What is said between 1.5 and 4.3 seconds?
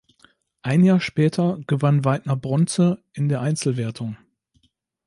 gewann Weidner Bronze in der Einzelwertung.